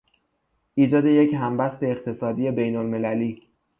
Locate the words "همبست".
1.33-1.83